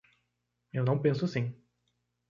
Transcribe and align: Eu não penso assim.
Eu 0.73 0.83
não 0.83 0.99
penso 0.99 1.25
assim. 1.25 1.55